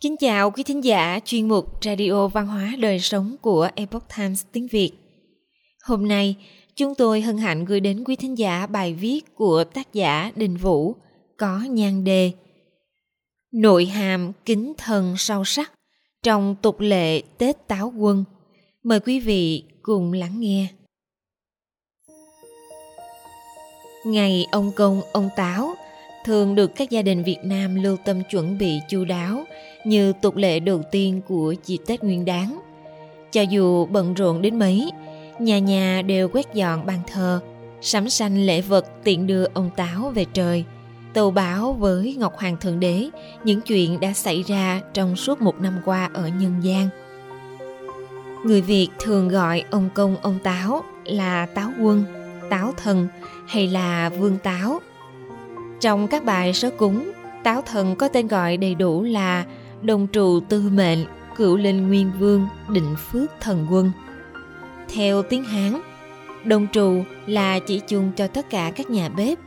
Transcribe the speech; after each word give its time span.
Kính 0.00 0.16
chào 0.16 0.50
quý 0.50 0.62
thính 0.62 0.84
giả 0.84 1.20
chuyên 1.24 1.48
mục 1.48 1.84
Radio 1.84 2.28
Văn 2.28 2.46
hóa 2.46 2.74
Đời 2.78 2.98
Sống 2.98 3.36
của 3.40 3.68
Epoch 3.74 4.04
Times 4.16 4.44
tiếng 4.52 4.66
Việt. 4.66 4.92
Hôm 5.84 6.08
nay, 6.08 6.36
chúng 6.76 6.94
tôi 6.94 7.20
hân 7.20 7.38
hạnh 7.38 7.64
gửi 7.64 7.80
đến 7.80 8.04
quý 8.04 8.16
thính 8.16 8.38
giả 8.38 8.66
bài 8.66 8.94
viết 8.94 9.34
của 9.34 9.64
tác 9.64 9.92
giả 9.92 10.32
Đình 10.36 10.56
Vũ 10.56 10.94
có 11.36 11.60
nhan 11.70 12.04
đề 12.04 12.32
Nội 13.52 13.86
hàm 13.86 14.32
kính 14.44 14.72
thần 14.78 15.14
sâu 15.16 15.44
sắc 15.44 15.72
trong 16.22 16.56
tục 16.62 16.80
lệ 16.80 17.22
Tết 17.38 17.68
Táo 17.68 17.92
Quân. 17.98 18.24
Mời 18.82 19.00
quý 19.00 19.20
vị 19.20 19.64
cùng 19.82 20.12
lắng 20.12 20.40
nghe. 20.40 20.66
Ngày 24.06 24.46
ông 24.52 24.72
công, 24.76 25.00
ông 25.12 25.28
Táo 25.36 25.74
thường 26.24 26.54
được 26.54 26.70
các 26.76 26.90
gia 26.90 27.02
đình 27.02 27.22
Việt 27.22 27.38
Nam 27.42 27.74
lưu 27.74 27.96
tâm 28.04 28.22
chuẩn 28.30 28.58
bị 28.58 28.78
chu 28.88 29.04
đáo 29.04 29.44
như 29.84 30.12
tục 30.12 30.36
lệ 30.36 30.60
đầu 30.60 30.82
tiên 30.90 31.20
của 31.28 31.54
dịp 31.64 31.78
Tết 31.86 32.04
Nguyên 32.04 32.24
Đán. 32.24 32.60
Cho 33.32 33.42
dù 33.42 33.86
bận 33.86 34.14
rộn 34.14 34.42
đến 34.42 34.58
mấy, 34.58 34.90
nhà 35.38 35.58
nhà 35.58 36.02
đều 36.02 36.28
quét 36.28 36.54
dọn 36.54 36.86
bàn 36.86 37.00
thờ, 37.12 37.40
sắm 37.80 38.08
sanh 38.08 38.46
lễ 38.46 38.60
vật 38.60 38.86
tiện 39.04 39.26
đưa 39.26 39.44
ông 39.44 39.70
Táo 39.76 40.12
về 40.14 40.24
trời, 40.32 40.64
tâu 41.14 41.30
báo 41.30 41.72
với 41.72 42.16
Ngọc 42.18 42.36
Hoàng 42.36 42.56
Thượng 42.56 42.80
Đế 42.80 43.08
những 43.44 43.60
chuyện 43.60 44.00
đã 44.00 44.12
xảy 44.12 44.42
ra 44.42 44.80
trong 44.94 45.16
suốt 45.16 45.40
một 45.40 45.60
năm 45.60 45.78
qua 45.84 46.10
ở 46.14 46.28
nhân 46.28 46.54
gian. 46.62 46.88
Người 48.44 48.60
Việt 48.60 48.88
thường 48.98 49.28
gọi 49.28 49.64
ông 49.70 49.88
công 49.94 50.16
ông 50.22 50.38
Táo 50.42 50.82
là 51.04 51.46
Táo 51.46 51.70
Quân, 51.80 52.04
Táo 52.50 52.72
Thần 52.76 53.08
hay 53.46 53.66
là 53.66 54.08
Vương 54.08 54.38
Táo. 54.38 54.80
Trong 55.80 56.08
các 56.08 56.24
bài 56.24 56.54
sớ 56.54 56.70
cúng, 56.70 57.12
Táo 57.42 57.62
Thần 57.62 57.96
có 57.96 58.08
tên 58.08 58.28
gọi 58.28 58.56
đầy 58.56 58.74
đủ 58.74 59.02
là 59.02 59.44
Đồng 59.82 60.06
Trù 60.12 60.40
Tư 60.48 60.70
Mệnh, 60.72 61.04
Cựu 61.36 61.56
Linh 61.56 61.88
Nguyên 61.88 62.12
Vương, 62.18 62.46
Định 62.68 62.94
Phước 63.10 63.30
Thần 63.40 63.66
Quân. 63.70 63.92
Theo 64.94 65.22
tiếng 65.22 65.44
Hán, 65.44 65.80
đồng 66.44 66.66
trù 66.72 67.02
là 67.26 67.58
chỉ 67.58 67.80
chung 67.88 68.12
cho 68.16 68.26
tất 68.26 68.50
cả 68.50 68.72
các 68.76 68.90
nhà 68.90 69.08
bếp. 69.08 69.38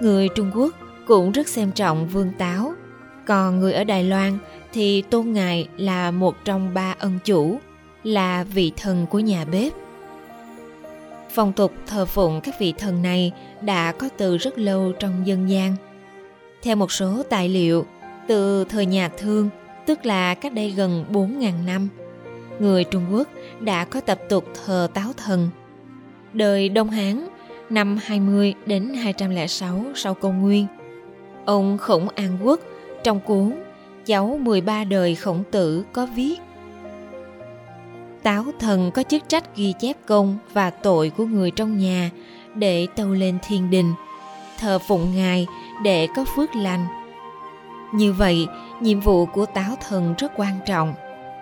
Người 0.00 0.28
Trung 0.28 0.50
Quốc 0.54 0.74
cũng 1.06 1.32
rất 1.32 1.48
xem 1.48 1.72
trọng 1.72 2.08
vương 2.08 2.32
táo, 2.38 2.72
còn 3.26 3.60
người 3.60 3.72
ở 3.72 3.84
Đài 3.84 4.04
Loan 4.04 4.38
thì 4.72 5.02
tôn 5.02 5.32
ngài 5.32 5.68
là 5.76 6.10
một 6.10 6.36
trong 6.44 6.74
ba 6.74 6.94
ân 6.98 7.18
chủ, 7.24 7.58
là 8.04 8.44
vị 8.44 8.72
thần 8.76 9.06
của 9.06 9.18
nhà 9.18 9.44
bếp. 9.44 9.72
Phong 11.34 11.52
tục 11.52 11.72
thờ 11.86 12.04
phụng 12.04 12.40
các 12.40 12.54
vị 12.58 12.74
thần 12.78 13.02
này 13.02 13.32
đã 13.60 13.92
có 13.92 14.08
từ 14.16 14.36
rất 14.36 14.58
lâu 14.58 14.92
trong 14.98 15.26
dân 15.26 15.50
gian. 15.50 15.76
Theo 16.62 16.76
một 16.76 16.92
số 16.92 17.22
tài 17.30 17.48
liệu, 17.48 17.86
từ 18.26 18.64
thời 18.64 18.86
nhà 18.86 19.08
Thương, 19.08 19.48
tức 19.86 20.06
là 20.06 20.34
cách 20.34 20.52
đây 20.52 20.70
gần 20.70 21.04
4.000 21.12 21.64
năm, 21.66 21.88
người 22.58 22.84
Trung 22.84 23.06
Quốc 23.12 23.28
đã 23.60 23.84
có 23.84 24.00
tập 24.00 24.18
tục 24.28 24.44
thờ 24.64 24.88
táo 24.94 25.12
thần. 25.16 25.48
Đời 26.32 26.68
Đông 26.68 26.90
Hán, 26.90 27.28
năm 27.70 27.98
20 28.02 28.54
đến 28.66 28.94
206 28.94 29.84
sau 29.94 30.14
công 30.14 30.42
nguyên, 30.42 30.66
ông 31.44 31.78
Khổng 31.78 32.08
An 32.08 32.38
Quốc 32.42 32.60
trong 33.04 33.20
cuốn 33.20 33.52
Cháu 34.06 34.38
13 34.42 34.84
đời 34.84 35.14
khổng 35.14 35.44
tử 35.50 35.84
có 35.92 36.06
viết 36.06 36.36
Táo 38.22 38.44
thần 38.58 38.90
có 38.90 39.02
chức 39.02 39.22
trách 39.28 39.56
ghi 39.56 39.74
chép 39.80 39.96
công 40.06 40.38
và 40.52 40.70
tội 40.70 41.10
của 41.10 41.24
người 41.24 41.50
trong 41.50 41.78
nhà 41.78 42.10
để 42.54 42.86
tâu 42.96 43.08
lên 43.08 43.38
thiên 43.48 43.70
đình, 43.70 43.92
thờ 44.58 44.78
phụng 44.78 45.16
ngài 45.16 45.46
để 45.84 46.08
có 46.16 46.24
phước 46.36 46.54
lành. 46.54 46.86
Như 47.92 48.12
vậy, 48.12 48.48
nhiệm 48.80 49.00
vụ 49.00 49.26
của 49.26 49.46
táo 49.46 49.76
thần 49.88 50.14
rất 50.18 50.32
quan 50.36 50.58
trọng. 50.66 50.94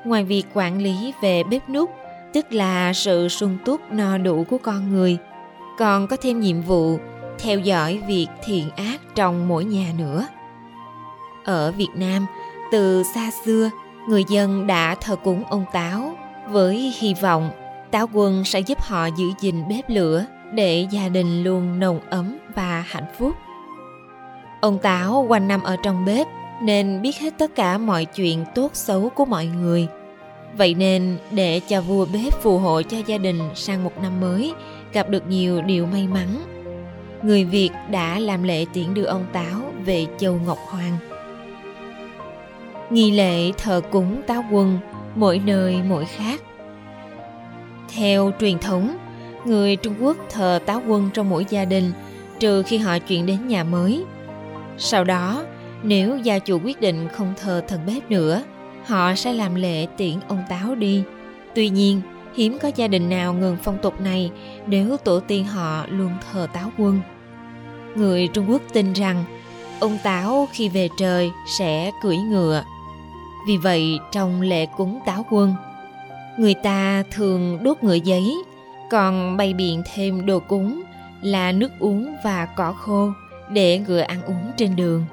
Ngoài 0.04 0.24
việc 0.24 0.44
quản 0.54 0.78
lý 0.82 1.12
về 1.22 1.42
bếp 1.42 1.68
nút, 1.68 1.90
tức 2.32 2.52
là 2.52 2.92
sự 2.92 3.28
sung 3.28 3.58
túc 3.64 3.80
no 3.90 4.18
đủ 4.18 4.44
của 4.50 4.58
con 4.58 4.92
người, 4.92 5.18
còn 5.78 6.06
có 6.06 6.16
thêm 6.22 6.40
nhiệm 6.40 6.60
vụ 6.62 6.98
theo 7.38 7.58
dõi 7.58 8.02
việc 8.06 8.26
thiện 8.44 8.70
ác 8.70 9.00
trong 9.14 9.48
mỗi 9.48 9.64
nhà 9.64 9.92
nữa. 9.98 10.26
Ở 11.44 11.72
Việt 11.72 11.90
Nam, 11.94 12.26
từ 12.72 13.02
xa 13.14 13.30
xưa, 13.44 13.70
người 14.08 14.24
dân 14.28 14.66
đã 14.66 14.94
thờ 14.94 15.16
cúng 15.16 15.44
ông 15.50 15.64
Táo 15.72 16.14
với 16.48 16.94
hy 16.98 17.14
vọng 17.14 17.50
Táo 17.90 18.08
quân 18.12 18.44
sẽ 18.44 18.60
giúp 18.60 18.80
họ 18.80 19.06
giữ 19.06 19.26
gìn 19.40 19.68
bếp 19.68 19.90
lửa 19.90 20.24
để 20.52 20.86
gia 20.90 21.08
đình 21.08 21.44
luôn 21.44 21.78
nồng 21.78 22.00
ấm 22.10 22.38
và 22.54 22.84
hạnh 22.86 23.06
phúc. 23.18 23.34
Ông 24.60 24.78
Táo 24.78 25.26
quanh 25.28 25.48
năm 25.48 25.62
ở 25.62 25.76
trong 25.82 26.04
bếp 26.04 26.26
nên 26.62 27.02
biết 27.02 27.16
hết 27.20 27.34
tất 27.38 27.54
cả 27.54 27.78
mọi 27.78 28.04
chuyện 28.04 28.44
tốt 28.54 28.70
xấu 28.74 29.08
của 29.08 29.24
mọi 29.24 29.46
người. 29.46 29.86
Vậy 30.56 30.74
nên 30.74 31.18
để 31.30 31.60
cho 31.68 31.80
vua 31.80 32.06
bếp 32.12 32.32
phù 32.42 32.58
hộ 32.58 32.82
cho 32.82 32.96
gia 33.06 33.18
đình 33.18 33.40
sang 33.54 33.84
một 33.84 33.92
năm 34.02 34.20
mới 34.20 34.52
gặp 34.92 35.08
được 35.08 35.28
nhiều 35.28 35.62
điều 35.62 35.86
may 35.86 36.06
mắn, 36.06 36.26
người 37.22 37.44
Việt 37.44 37.70
đã 37.90 38.18
làm 38.18 38.42
lễ 38.42 38.66
tiễn 38.72 38.94
đưa 38.94 39.04
ông 39.04 39.26
Táo 39.32 39.60
về 39.84 40.06
châu 40.18 40.40
Ngọc 40.46 40.58
Hoàng. 40.66 40.96
Nghi 42.90 43.10
lễ 43.10 43.52
thờ 43.58 43.80
cúng 43.90 44.22
Táo 44.26 44.44
Quân 44.50 44.78
mỗi 45.14 45.38
nơi 45.38 45.80
mỗi 45.88 46.04
khác. 46.04 46.40
Theo 47.94 48.32
truyền 48.40 48.58
thống, 48.58 48.96
người 49.44 49.76
Trung 49.76 49.94
Quốc 50.00 50.16
thờ 50.30 50.60
Táo 50.66 50.82
Quân 50.88 51.10
trong 51.14 51.30
mỗi 51.30 51.46
gia 51.48 51.64
đình 51.64 51.92
trừ 52.38 52.62
khi 52.62 52.78
họ 52.78 52.98
chuyển 52.98 53.26
đến 53.26 53.48
nhà 53.48 53.64
mới. 53.64 54.04
Sau 54.78 55.04
đó, 55.04 55.44
nếu 55.82 56.18
gia 56.18 56.38
chủ 56.38 56.60
quyết 56.64 56.80
định 56.80 57.08
không 57.08 57.34
thờ 57.40 57.62
thần 57.68 57.80
bếp 57.86 58.10
nữa, 58.10 58.42
họ 58.86 59.14
sẽ 59.14 59.32
làm 59.32 59.54
lễ 59.54 59.86
tiễn 59.96 60.14
ông 60.28 60.42
Táo 60.48 60.74
đi. 60.74 61.02
Tuy 61.54 61.68
nhiên, 61.68 62.00
hiếm 62.34 62.58
có 62.62 62.70
gia 62.76 62.88
đình 62.88 63.08
nào 63.08 63.34
ngừng 63.34 63.56
phong 63.62 63.78
tục 63.82 64.00
này 64.00 64.30
nếu 64.66 64.96
tổ 64.96 65.20
tiên 65.20 65.44
họ 65.44 65.86
luôn 65.88 66.10
thờ 66.32 66.46
Táo 66.52 66.70
Quân. 66.78 67.00
Người 67.94 68.28
Trung 68.28 68.50
Quốc 68.50 68.62
tin 68.72 68.92
rằng 68.92 69.24
ông 69.80 69.98
Táo 70.02 70.48
khi 70.52 70.68
về 70.68 70.88
trời 70.98 71.30
sẽ 71.58 71.90
cưỡi 72.02 72.16
ngựa. 72.16 72.64
Vì 73.46 73.56
vậy, 73.56 73.98
trong 74.12 74.40
lễ 74.40 74.66
cúng 74.76 75.00
Táo 75.06 75.26
Quân, 75.30 75.54
người 76.38 76.54
ta 76.54 77.02
thường 77.10 77.58
đốt 77.62 77.82
ngựa 77.82 77.94
giấy, 77.94 78.34
còn 78.90 79.36
bày 79.36 79.54
biện 79.54 79.82
thêm 79.94 80.26
đồ 80.26 80.40
cúng 80.40 80.82
là 81.22 81.52
nước 81.52 81.70
uống 81.78 82.14
và 82.24 82.46
cỏ 82.56 82.72
khô 82.72 83.10
để 83.52 83.78
ngựa 83.78 84.00
ăn 84.00 84.22
uống 84.22 84.52
trên 84.56 84.76
đường 84.76 85.04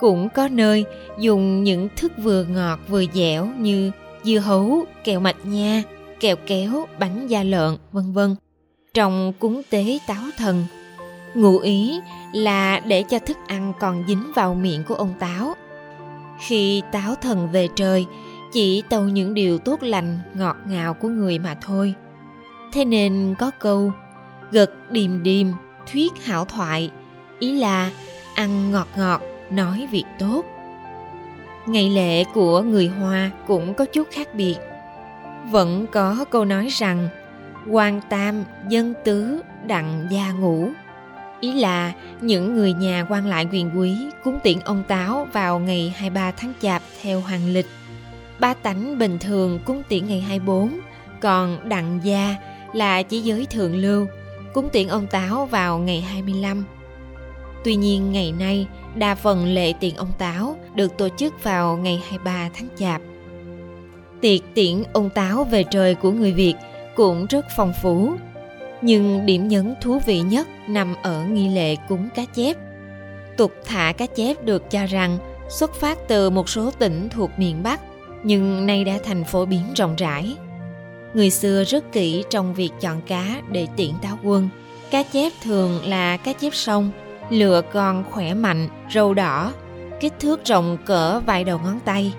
cũng 0.00 0.28
có 0.28 0.48
nơi 0.48 0.84
dùng 1.18 1.64
những 1.64 1.88
thức 1.96 2.12
vừa 2.18 2.44
ngọt 2.44 2.80
vừa 2.88 3.04
dẻo 3.12 3.46
như 3.46 3.90
dưa 4.22 4.38
hấu, 4.38 4.84
kẹo 5.04 5.20
mạch 5.20 5.46
nha, 5.46 5.82
kẹo 6.20 6.36
kéo, 6.46 6.86
bánh 6.98 7.26
da 7.26 7.42
lợn, 7.42 7.76
vân 7.92 8.12
vân. 8.12 8.36
Trong 8.94 9.32
cúng 9.38 9.62
tế 9.70 9.98
táo 10.06 10.24
thần, 10.36 10.64
ngụ 11.34 11.58
ý 11.58 12.00
là 12.32 12.80
để 12.80 13.02
cho 13.02 13.18
thức 13.18 13.36
ăn 13.46 13.72
còn 13.80 14.04
dính 14.08 14.32
vào 14.34 14.54
miệng 14.54 14.84
của 14.84 14.94
ông 14.94 15.14
táo. 15.18 15.54
Khi 16.40 16.82
táo 16.92 17.14
thần 17.14 17.48
về 17.52 17.68
trời, 17.74 18.06
chỉ 18.52 18.82
tâu 18.88 19.02
những 19.02 19.34
điều 19.34 19.58
tốt 19.58 19.82
lành, 19.82 20.18
ngọt 20.34 20.56
ngào 20.68 20.94
của 20.94 21.08
người 21.08 21.38
mà 21.38 21.56
thôi. 21.60 21.94
Thế 22.72 22.84
nên 22.84 23.34
có 23.38 23.50
câu 23.58 23.92
gật 24.50 24.70
điềm 24.90 25.22
điềm, 25.22 25.46
thuyết 25.92 26.12
hảo 26.24 26.44
thoại, 26.44 26.90
ý 27.38 27.52
là 27.58 27.90
ăn 28.34 28.72
ngọt 28.72 28.88
ngọt 28.96 29.20
nói 29.50 29.88
việc 29.90 30.04
tốt. 30.18 30.44
Ngày 31.66 31.90
lễ 31.90 32.24
của 32.24 32.62
người 32.62 32.88
hoa 32.88 33.30
cũng 33.46 33.74
có 33.74 33.84
chút 33.84 34.08
khác 34.10 34.34
biệt. 34.34 34.56
Vẫn 35.50 35.86
có 35.92 36.24
câu 36.30 36.44
nói 36.44 36.68
rằng 36.70 37.08
quan 37.66 38.00
tam 38.08 38.44
dân 38.68 38.94
tứ 39.04 39.42
đặng 39.66 40.06
gia 40.10 40.32
ngũ. 40.32 40.68
Ý 41.40 41.52
là 41.52 41.92
những 42.20 42.54
người 42.54 42.72
nhà 42.72 43.06
quan 43.10 43.26
lại 43.26 43.46
quyền 43.52 43.70
quý 43.78 43.96
cúng 44.24 44.38
tiễn 44.42 44.60
ông 44.60 44.82
táo 44.88 45.28
vào 45.32 45.58
ngày 45.58 45.94
23 45.96 46.30
tháng 46.30 46.52
chạp 46.62 46.82
theo 47.02 47.20
hoàng 47.20 47.48
lịch. 47.48 47.66
Ba 48.40 48.54
tánh 48.54 48.98
bình 48.98 49.18
thường 49.18 49.58
cúng 49.64 49.82
tiễn 49.88 50.06
ngày 50.06 50.20
24 50.20 50.78
còn 51.20 51.68
đặng 51.68 52.00
gia 52.02 52.36
là 52.72 53.02
chỉ 53.02 53.20
giới 53.20 53.46
thượng 53.46 53.76
lưu 53.76 54.06
cúng 54.54 54.68
tiễn 54.72 54.88
ông 54.88 55.06
táo 55.06 55.46
vào 55.46 55.78
ngày 55.78 56.00
25 56.00 56.64
Tuy 57.64 57.76
nhiên 57.76 58.12
ngày 58.12 58.32
nay, 58.32 58.66
đa 58.98 59.14
phần 59.14 59.46
lễ 59.54 59.72
tiễn 59.80 59.94
ông 59.94 60.12
Táo 60.18 60.56
được 60.74 60.96
tổ 60.98 61.08
chức 61.08 61.44
vào 61.44 61.76
ngày 61.76 62.02
23 62.08 62.48
tháng 62.54 62.68
Chạp. 62.76 63.02
Tiệc 64.20 64.40
tiễn 64.54 64.82
ông 64.92 65.10
Táo 65.10 65.44
về 65.44 65.62
trời 65.62 65.94
của 65.94 66.10
người 66.10 66.32
Việt 66.32 66.54
cũng 66.96 67.26
rất 67.26 67.46
phong 67.56 67.72
phú. 67.82 68.12
Nhưng 68.82 69.26
điểm 69.26 69.48
nhấn 69.48 69.74
thú 69.80 69.98
vị 70.06 70.20
nhất 70.20 70.48
nằm 70.68 70.94
ở 71.02 71.24
nghi 71.24 71.48
lễ 71.48 71.76
cúng 71.88 72.08
cá 72.14 72.24
chép. 72.24 72.56
Tục 73.36 73.52
thả 73.64 73.92
cá 73.92 74.06
chép 74.06 74.44
được 74.44 74.70
cho 74.70 74.86
rằng 74.86 75.18
xuất 75.48 75.74
phát 75.74 75.98
từ 76.08 76.30
một 76.30 76.48
số 76.48 76.70
tỉnh 76.70 77.08
thuộc 77.08 77.30
miền 77.36 77.62
Bắc, 77.62 77.80
nhưng 78.22 78.66
nay 78.66 78.84
đã 78.84 78.98
thành 79.04 79.24
phổ 79.24 79.44
biến 79.44 79.62
rộng 79.76 79.96
rãi. 79.96 80.36
Người 81.14 81.30
xưa 81.30 81.64
rất 81.64 81.92
kỹ 81.92 82.24
trong 82.30 82.54
việc 82.54 82.70
chọn 82.80 83.00
cá 83.06 83.42
để 83.50 83.66
tiễn 83.76 83.90
táo 84.02 84.18
quân. 84.24 84.48
Cá 84.90 85.02
chép 85.02 85.32
thường 85.42 85.80
là 85.84 86.16
cá 86.16 86.32
chép 86.32 86.54
sông 86.54 86.90
lựa 87.30 87.62
con 87.72 88.04
khỏe 88.10 88.34
mạnh, 88.34 88.68
râu 88.94 89.14
đỏ. 89.14 89.52
kích 90.00 90.12
thước 90.20 90.44
rộng 90.44 90.78
cỡ 90.86 91.20
vài 91.20 91.44
đầu 91.44 91.60
ngón 91.64 91.80
tay. 91.84 92.14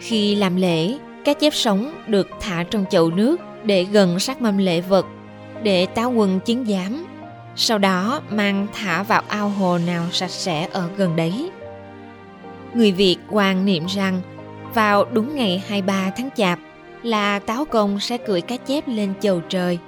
Khi 0.00 0.34
làm 0.34 0.56
lễ, 0.56 0.98
cá 1.24 1.32
chép 1.32 1.54
sống 1.54 1.92
được 2.06 2.28
thả 2.40 2.64
trong 2.70 2.84
chậu 2.90 3.10
nước 3.10 3.40
để 3.64 3.84
gần 3.84 4.18
sát 4.18 4.42
mâm 4.42 4.58
lễ 4.58 4.80
vật, 4.80 5.06
để 5.62 5.86
táo 5.86 6.10
quân 6.10 6.40
chứng 6.40 6.64
giám. 6.66 7.06
Sau 7.56 7.78
đó 7.78 8.20
mang 8.30 8.66
thả 8.72 9.02
vào 9.02 9.22
ao 9.28 9.48
hồ 9.48 9.78
nào 9.78 10.04
sạch 10.12 10.30
sẽ 10.30 10.68
ở 10.72 10.88
gần 10.96 11.16
đấy. 11.16 11.50
Người 12.74 12.92
Việt 12.92 13.16
quan 13.30 13.64
niệm 13.64 13.86
rằng 13.86 14.20
vào 14.74 15.04
đúng 15.04 15.34
ngày 15.34 15.62
23 15.68 16.10
tháng 16.16 16.28
Chạp 16.36 16.58
là 17.02 17.38
Táo 17.38 17.64
Công 17.64 18.00
sẽ 18.00 18.18
cưỡi 18.18 18.40
cá 18.40 18.56
chép 18.56 18.84
lên 18.88 19.12
chầu 19.20 19.40
trời. 19.48 19.78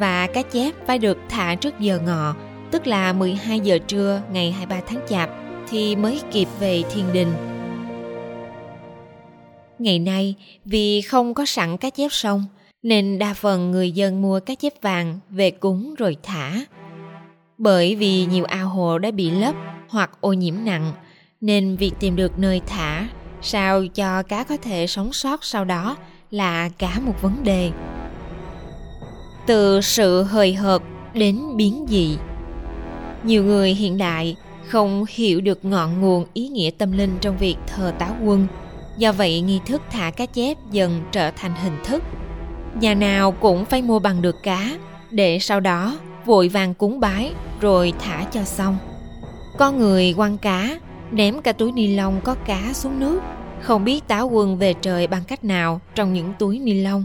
Và 0.00 0.26
cá 0.26 0.42
chép 0.42 0.74
phải 0.86 0.98
được 0.98 1.18
thả 1.28 1.54
trước 1.54 1.78
giờ 1.78 1.98
ngọ, 2.06 2.34
tức 2.72 2.86
là 2.86 3.12
12 3.12 3.60
giờ 3.60 3.78
trưa 3.86 4.22
ngày 4.32 4.52
23 4.52 4.80
tháng 4.86 5.00
Chạp 5.08 5.30
thì 5.70 5.96
mới 5.96 6.20
kịp 6.32 6.48
về 6.60 6.82
thiên 6.92 7.12
đình. 7.12 7.32
Ngày 9.78 9.98
nay, 9.98 10.34
vì 10.64 11.00
không 11.00 11.34
có 11.34 11.46
sẵn 11.46 11.76
cá 11.76 11.90
chép 11.90 12.08
sông, 12.12 12.44
nên 12.82 13.18
đa 13.18 13.34
phần 13.34 13.70
người 13.70 13.90
dân 13.90 14.22
mua 14.22 14.40
cá 14.40 14.54
chép 14.54 14.72
vàng 14.82 15.18
về 15.30 15.50
cúng 15.50 15.94
rồi 15.94 16.16
thả. 16.22 16.64
Bởi 17.58 17.94
vì 17.94 18.26
nhiều 18.26 18.44
ao 18.44 18.68
hồ 18.68 18.98
đã 18.98 19.10
bị 19.10 19.30
lấp 19.30 19.54
hoặc 19.88 20.10
ô 20.20 20.32
nhiễm 20.32 20.54
nặng, 20.64 20.92
nên 21.40 21.76
việc 21.76 21.92
tìm 22.00 22.16
được 22.16 22.38
nơi 22.38 22.60
thả 22.66 23.08
sao 23.42 23.86
cho 23.86 24.22
cá 24.22 24.44
có 24.44 24.56
thể 24.62 24.86
sống 24.86 25.12
sót 25.12 25.44
sau 25.44 25.64
đó 25.64 25.96
là 26.30 26.68
cả 26.68 26.98
một 27.02 27.22
vấn 27.22 27.44
đề 27.44 27.70
từ 29.46 29.80
sự 29.80 30.22
hời 30.22 30.54
hợt 30.54 30.82
đến 31.14 31.40
biến 31.56 31.86
dị 31.88 32.16
nhiều 33.24 33.44
người 33.44 33.74
hiện 33.74 33.98
đại 33.98 34.36
không 34.68 35.04
hiểu 35.08 35.40
được 35.40 35.64
ngọn 35.64 36.00
nguồn 36.00 36.24
ý 36.32 36.48
nghĩa 36.48 36.70
tâm 36.78 36.92
linh 36.92 37.10
trong 37.20 37.38
việc 37.38 37.56
thờ 37.66 37.92
táo 37.98 38.16
quân. 38.24 38.46
Do 38.98 39.12
vậy, 39.12 39.40
nghi 39.40 39.60
thức 39.66 39.82
thả 39.90 40.10
cá 40.10 40.26
chép 40.26 40.56
dần 40.70 41.02
trở 41.12 41.30
thành 41.30 41.54
hình 41.54 41.76
thức. 41.84 42.02
Nhà 42.80 42.94
nào 42.94 43.32
cũng 43.32 43.64
phải 43.64 43.82
mua 43.82 43.98
bằng 43.98 44.22
được 44.22 44.36
cá, 44.42 44.70
để 45.10 45.38
sau 45.38 45.60
đó 45.60 45.98
vội 46.26 46.48
vàng 46.48 46.74
cúng 46.74 47.00
bái 47.00 47.32
rồi 47.60 47.92
thả 47.98 48.24
cho 48.32 48.44
xong. 48.44 48.78
Có 49.58 49.72
người 49.72 50.14
quăng 50.14 50.38
cá, 50.38 50.78
ném 51.10 51.42
cả 51.42 51.52
túi 51.52 51.72
ni 51.72 51.96
lông 51.96 52.20
có 52.24 52.34
cá 52.34 52.72
xuống 52.72 53.00
nước, 53.00 53.20
không 53.60 53.84
biết 53.84 54.08
táo 54.08 54.28
quân 54.28 54.58
về 54.58 54.74
trời 54.74 55.06
bằng 55.06 55.22
cách 55.28 55.44
nào 55.44 55.80
trong 55.94 56.12
những 56.12 56.32
túi 56.38 56.58
ni 56.58 56.74
lông. 56.74 57.04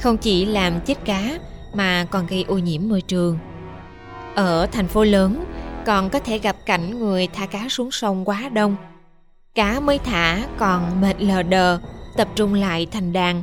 Không 0.00 0.16
chỉ 0.16 0.44
làm 0.44 0.80
chết 0.80 1.04
cá 1.04 1.38
mà 1.74 2.06
còn 2.10 2.26
gây 2.26 2.44
ô 2.48 2.58
nhiễm 2.58 2.88
môi 2.88 3.00
trường 3.00 3.38
ở 4.36 4.66
thành 4.66 4.86
phố 4.86 5.04
lớn, 5.04 5.44
còn 5.86 6.10
có 6.10 6.18
thể 6.18 6.38
gặp 6.38 6.56
cảnh 6.66 6.98
người 6.98 7.28
thả 7.34 7.46
cá 7.46 7.68
xuống 7.68 7.90
sông 7.90 8.24
quá 8.24 8.48
đông. 8.52 8.76
Cá 9.54 9.80
mới 9.80 9.98
thả 9.98 10.46
còn 10.58 11.00
mệt 11.00 11.22
lờ 11.22 11.42
đờ, 11.42 11.78
tập 12.16 12.28
trung 12.34 12.54
lại 12.54 12.86
thành 12.90 13.12
đàn. 13.12 13.42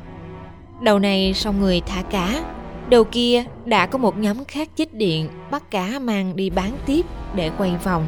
Đầu 0.81 0.99
này 0.99 1.33
xong 1.33 1.59
người 1.59 1.81
thả 1.81 2.01
cá, 2.01 2.43
đầu 2.89 3.03
kia 3.03 3.43
đã 3.65 3.85
có 3.85 3.97
một 3.97 4.17
nhóm 4.17 4.45
khác 4.45 4.69
chích 4.75 4.93
điện 4.93 5.29
bắt 5.51 5.71
cá 5.71 5.99
mang 5.99 6.35
đi 6.35 6.49
bán 6.49 6.71
tiếp 6.85 7.05
để 7.35 7.51
quay 7.57 7.75
vòng. 7.83 8.07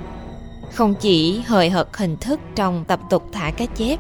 Không 0.74 0.94
chỉ 1.00 1.42
hời 1.48 1.70
hợt 1.70 1.88
hình 1.94 2.18
thức 2.18 2.40
trong 2.56 2.86
tập 2.88 3.00
tục 3.10 3.30
thả 3.32 3.52
cá 3.52 3.66
chép, 3.66 4.00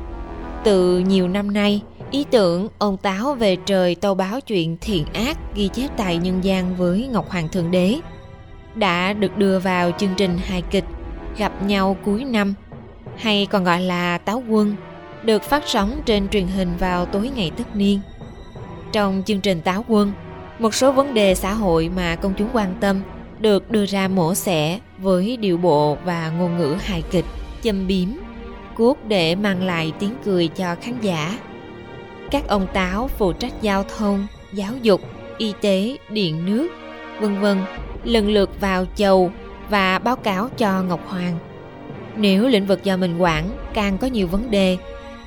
từ 0.63 0.99
nhiều 0.99 1.27
năm 1.27 1.53
nay, 1.53 1.81
ý 2.11 2.25
tưởng 2.31 2.67
ông 2.77 2.97
táo 2.97 3.33
về 3.35 3.55
trời 3.55 3.95
tâu 3.95 4.15
báo 4.15 4.41
chuyện 4.41 4.77
thiện 4.81 5.05
ác 5.13 5.37
ghi 5.55 5.67
chép 5.67 5.87
tại 5.97 6.17
nhân 6.17 6.43
gian 6.43 6.75
với 6.75 7.07
ngọc 7.11 7.29
hoàng 7.29 7.49
thượng 7.49 7.71
đế 7.71 7.99
đã 8.75 9.13
được 9.13 9.37
đưa 9.37 9.59
vào 9.59 9.91
chương 9.91 10.13
trình 10.17 10.37
hài 10.37 10.61
kịch 10.61 10.85
gặp 11.37 11.63
nhau 11.63 11.97
cuối 12.05 12.23
năm, 12.23 12.53
hay 13.17 13.47
còn 13.51 13.63
gọi 13.63 13.81
là 13.81 14.17
táo 14.17 14.43
quân, 14.49 14.75
được 15.23 15.43
phát 15.43 15.63
sóng 15.65 16.01
trên 16.05 16.27
truyền 16.27 16.47
hình 16.47 16.69
vào 16.79 17.05
tối 17.05 17.31
ngày 17.35 17.51
tất 17.57 17.75
niên. 17.75 17.99
Trong 18.91 19.23
chương 19.25 19.41
trình 19.41 19.61
táo 19.61 19.85
quân, 19.87 20.11
một 20.59 20.75
số 20.75 20.91
vấn 20.91 21.13
đề 21.13 21.35
xã 21.35 21.53
hội 21.53 21.89
mà 21.95 22.15
công 22.15 22.33
chúng 22.37 22.49
quan 22.53 22.75
tâm 22.79 23.01
được 23.39 23.71
đưa 23.71 23.85
ra 23.85 24.07
mổ 24.07 24.35
xẻ 24.35 24.79
với 24.97 25.37
điệu 25.37 25.57
bộ 25.57 25.97
và 26.05 26.29
ngôn 26.29 26.57
ngữ 26.57 26.77
hài 26.79 27.03
kịch, 27.11 27.25
châm 27.61 27.87
biếm, 27.87 28.07
cuốc 28.75 28.97
để 29.07 29.35
mang 29.35 29.63
lại 29.63 29.93
tiếng 29.99 30.15
cười 30.25 30.47
cho 30.47 30.75
khán 30.81 31.01
giả. 31.01 31.39
Các 32.31 32.47
ông 32.47 32.67
táo 32.73 33.07
phụ 33.07 33.33
trách 33.33 33.61
giao 33.61 33.83
thông, 33.97 34.27
giáo 34.53 34.71
dục, 34.81 35.01
y 35.37 35.53
tế, 35.61 35.97
điện 36.09 36.45
nước, 36.45 36.67
vân 37.19 37.39
vân 37.39 37.57
lần 38.05 38.29
lượt 38.29 38.61
vào 38.61 38.85
chầu 38.95 39.31
và 39.69 39.99
báo 39.99 40.15
cáo 40.15 40.49
cho 40.57 40.83
ngọc 40.83 41.07
hoàng. 41.07 41.37
Nếu 42.15 42.47
lĩnh 42.47 42.65
vực 42.65 42.83
do 42.83 42.97
mình 42.97 43.17
quản, 43.17 43.49
càng 43.73 43.97
có 43.97 44.07
nhiều 44.07 44.27
vấn 44.27 44.51
đề, 44.51 44.77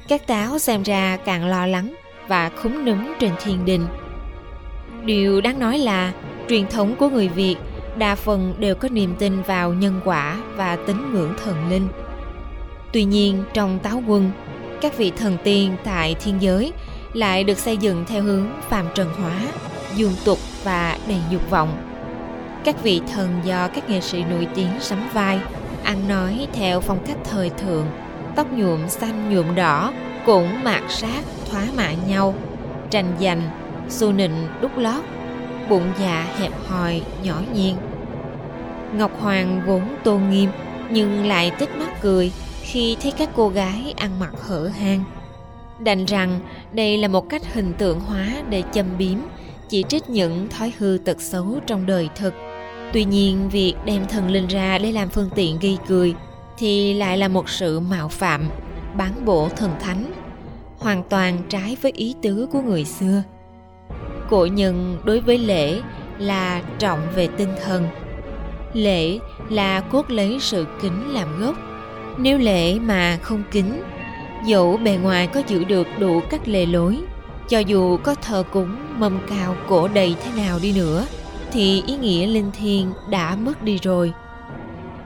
các 0.08 0.26
táo 0.26 0.58
xem 0.58 0.82
ra 0.82 1.19
càng 1.25 1.46
lo 1.46 1.66
lắng 1.66 1.94
và 2.28 2.50
khúm 2.62 2.84
núm 2.84 2.98
trên 3.20 3.32
thiên 3.44 3.64
đình. 3.64 3.86
Điều 5.04 5.40
đáng 5.40 5.58
nói 5.58 5.78
là 5.78 6.12
truyền 6.48 6.66
thống 6.66 6.96
của 6.96 7.08
người 7.08 7.28
việt 7.28 7.56
đa 7.96 8.14
phần 8.14 8.54
đều 8.58 8.75
có 8.75 8.88
niềm 8.88 9.14
tin 9.19 9.42
vào 9.42 9.72
nhân 9.72 10.00
quả 10.04 10.36
và 10.56 10.76
tín 10.86 11.12
ngưỡng 11.12 11.34
thần 11.44 11.69
linh. 11.70 11.88
Tuy 12.92 13.04
nhiên, 13.04 13.44
trong 13.54 13.78
táo 13.78 14.02
quân, 14.06 14.31
các 14.81 14.96
vị 14.96 15.10
thần 15.10 15.36
tiên 15.44 15.76
tại 15.84 16.14
thiên 16.14 16.42
giới 16.42 16.72
lại 17.12 17.44
được 17.44 17.58
xây 17.58 17.76
dựng 17.76 18.04
theo 18.08 18.22
hướng 18.22 18.46
phàm 18.69 18.86
trần 18.94 19.08
hóa, 19.22 19.40
dương 19.94 20.14
tục 20.24 20.38
và 20.64 20.98
đầy 21.08 21.20
dục 21.31 21.50
vọng 21.50 21.97
các 22.64 22.82
vị 22.82 23.00
thần 23.12 23.40
do 23.44 23.69
các 23.69 23.90
nghệ 23.90 24.00
sĩ 24.00 24.25
nổi 24.25 24.49
tiếng 24.55 24.70
sắm 24.81 25.08
vai, 25.12 25.40
ăn 25.84 26.08
nói 26.08 26.46
theo 26.52 26.81
phong 26.81 27.06
cách 27.06 27.16
thời 27.25 27.50
thượng, 27.50 27.87
tóc 28.37 28.52
nhuộm 28.52 28.88
xanh 28.88 29.34
nhuộm 29.34 29.55
đỏ, 29.55 29.93
cũng 30.26 30.64
mạt 30.64 30.82
sát, 30.88 31.25
thoá 31.50 31.62
mạ 31.76 31.93
nhau, 32.08 32.34
tranh 32.90 33.16
giành 33.20 33.43
xu 33.88 34.12
nịnh 34.12 34.46
đúc 34.60 34.78
lót, 34.78 35.05
bụng 35.69 35.93
dạ 36.00 36.26
hẹp 36.38 36.52
hòi, 36.66 37.02
nhỏ 37.22 37.40
nhiên. 37.55 37.76
Ngọc 38.94 39.20
hoàng 39.20 39.62
vốn 39.66 39.82
tôn 40.05 40.31
nghiêm, 40.31 40.50
nhưng 40.90 41.26
lại 41.26 41.52
tích 41.58 41.76
mắt 41.76 42.02
cười 42.02 42.32
khi 42.62 42.96
thấy 43.02 43.12
các 43.12 43.28
cô 43.37 43.49
gái 43.49 43.94
ăn 43.96 44.10
mặc 44.20 44.32
hở 44.49 44.70
hang. 44.78 45.05
Đành 45.78 46.05
rằng 46.05 46.40
đây 46.72 46.99
là 46.99 47.08
một 47.08 47.28
cách 47.28 47.55
hình 47.55 47.72
tượng 47.78 48.00
hóa 48.00 48.26
để 48.49 48.62
châm 48.72 48.87
biếm 48.99 49.19
chỉ 49.69 49.84
trích 49.88 50.10
những 50.10 50.49
thói 50.49 50.72
hư 50.78 50.99
tật 51.05 51.20
xấu 51.20 51.60
trong 51.66 51.87
đời 51.87 52.08
thực 52.16 52.34
tuy 52.93 53.05
nhiên, 53.05 53.49
việc 53.49 53.75
đem 53.85 54.06
thần 54.06 54.31
linh 54.31 54.46
ra 54.46 54.79
để 54.79 54.93
làm 54.93 55.08
phương 55.08 55.31
tiện 55.34 55.58
gây 55.60 55.79
cười 55.89 56.15
thì 56.58 56.94
lại 56.94 57.19
là 57.19 57.29
một 57.29 57.48
sự 57.48 57.81
mạo 57.81 58.08
phạm, 58.08 58.48
bán 58.96 59.24
bổ 59.24 59.48
thần 59.48 59.70
thánh, 59.81 60.12
hoàn 60.79 61.03
toàn 61.08 61.39
trái 61.48 61.77
với 61.82 61.93
ý 61.93 62.15
tứ 62.22 62.48
của 62.53 62.60
người 62.60 62.84
xưa. 62.84 63.22
Cổ 64.31 64.46
nhân 64.46 64.98
đối 65.05 65.20
với 65.20 65.39
lễ 65.39 65.81
là 66.19 66.62
trọng 66.79 67.01
về 67.15 67.29
tinh 67.36 67.53
thần. 67.65 67.89
Lễ 68.72 69.19
là 69.51 69.81
cốt 69.81 70.10
lấy 70.10 70.39
sự 70.41 70.67
kính 70.82 71.12
làm 71.12 71.41
gốc. 71.41 71.56
Nếu 72.19 72.39
lễ 72.39 72.79
mà 72.79 73.19
không 73.22 73.43
kính, 73.51 73.82
dẫu 74.44 74.77
bề 74.77 74.96
ngoài 75.03 75.27
có 75.27 75.43
giữ 75.46 75.65
được 75.65 75.86
đủ 75.98 76.20
các 76.31 76.48
lề 76.48 76.67
lối, 76.67 76.98
cho 77.48 77.58
dù 77.58 77.96
có 77.96 78.15
thờ 78.15 78.44
cúng 78.53 78.77
mâm 78.96 79.19
cao 79.29 79.56
cổ 79.69 79.89
đầy 79.89 80.15
thế 80.24 80.43
nào 80.43 80.58
đi 80.62 80.72
nữa 80.72 81.06
thì 81.52 81.82
ý 81.86 81.96
nghĩa 81.96 82.26
linh 82.26 82.50
thiêng 82.52 82.93
đã 83.10 83.36
mất 83.36 83.62
đi 83.62 83.78
rồi. 83.82 84.12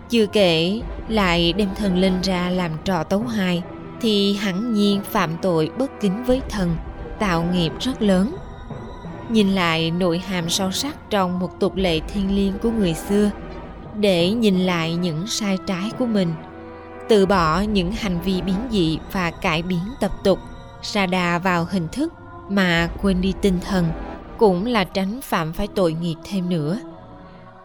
Chưa 0.08 0.26
kể 0.26 0.80
lại 1.08 1.52
đem 1.52 1.68
thần 1.76 1.99
linh 1.99 2.20
ra 2.22 2.50
làm 2.50 2.70
trò 2.84 3.02
tấu 3.02 3.22
hài, 3.22 3.62
thì 4.00 4.34
hẳn 4.34 4.75
nhiên 4.75 5.00
phạm 5.11 5.30
tội 5.42 5.70
bất 5.78 6.00
kính 6.00 6.25
với 6.25 6.40
thần, 6.49 6.76
tạo 7.18 7.44
nghiệp 7.52 7.72
rất 7.80 8.02
lớn. 8.02 8.37
Nhìn 9.28 9.49
lại 9.49 9.90
nội 9.90 10.18
hàm 10.18 10.49
sâu 10.49 10.70
sắc 10.70 11.11
trong 11.11 11.38
một 11.38 11.61
tục 11.61 11.76
lệ 11.76 12.00
thiêng 12.00 12.37
liêng 12.37 12.58
của 12.62 12.70
người 12.70 12.94
xưa, 12.94 13.30
để 13.96 14.30
nhìn 14.30 14.61
lại 14.61 14.94
những 14.94 15.26
sai 15.26 15.58
trái 15.66 15.90
của 15.99 16.06
mình, 16.06 16.34
từ 17.08 17.26
bỏ 17.26 17.61
những 17.61 17.92
hành 17.92 18.20
vi 18.20 18.42
biến 18.42 18.56
dị 18.70 18.99
và 19.12 19.30
cải 19.30 19.62
biến 19.62 19.82
tập 20.00 20.11
tục 20.25 20.38
sa 20.82 21.06
đà 21.06 21.38
vào 21.38 21.66
hình 21.70 21.88
thức 21.92 22.12
mà 22.49 22.88
quên 23.02 23.20
đi 23.20 23.32
tinh 23.42 23.58
thần 23.61 23.84
cũng 24.42 24.66
là 24.66 24.84
tránh 24.84 25.20
phạm 25.22 25.52
phải 25.52 25.68
tội 25.75 25.92
nghiệp 25.92 26.14
thêm 26.25 26.49
nữa. 26.49 26.80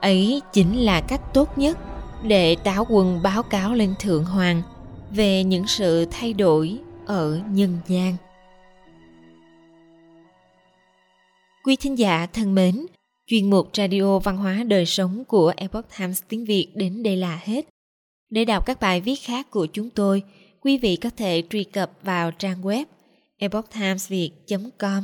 Ấy 0.01 0.41
chính 0.53 0.77
là 0.77 1.01
cách 1.01 1.21
tốt 1.33 1.57
nhất 1.57 1.77
để 2.23 2.55
táo 2.55 2.85
quân 2.89 3.19
báo 3.23 3.43
cáo 3.43 3.73
lên 3.73 3.93
thượng 3.99 4.25
hoàng 4.25 4.61
về 5.11 5.43
những 5.43 5.67
sự 5.67 6.05
thay 6.11 6.33
đổi 6.33 6.77
ở 7.05 7.39
nhân 7.49 7.77
gian. 7.87 8.15
Quý 11.63 11.75
thính 11.75 11.97
giả 11.97 12.27
thân 12.33 12.55
mến 12.55 12.85
chuyên 13.27 13.49
mục 13.49 13.69
radio 13.73 14.19
văn 14.19 14.37
hóa 14.37 14.63
đời 14.67 14.85
sống 14.85 15.23
của 15.27 15.53
epoch 15.57 15.85
times 15.99 16.21
tiếng 16.29 16.45
việt 16.45 16.67
đến 16.75 17.03
đây 17.03 17.17
là 17.17 17.39
hết. 17.43 17.65
Để 18.29 18.45
đọc 18.45 18.65
các 18.65 18.79
bài 18.79 19.01
viết 19.01 19.15
khác 19.15 19.51
của 19.51 19.65
chúng 19.65 19.89
tôi, 19.89 20.23
quý 20.61 20.77
vị 20.77 20.95
có 20.95 21.09
thể 21.17 21.43
truy 21.49 21.63
cập 21.63 21.91
vào 22.03 22.31
trang 22.31 22.61
web 22.61 22.85
epochtimesviet.com. 23.37 25.03